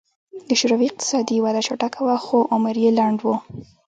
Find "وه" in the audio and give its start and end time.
2.05-2.17